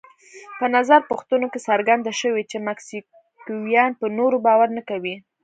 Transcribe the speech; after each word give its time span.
په 0.59 0.65
نظر 0.75 0.99
پوښتنو 1.09 1.47
کې 1.51 1.59
څرګنده 1.69 2.11
شوې 2.21 2.43
چې 2.51 2.57
مکسیکویان 2.67 3.91
پر 3.99 4.09
نورو 4.19 4.37
باور 4.45 4.69
نه 4.77 4.81
کوي. 4.89 5.15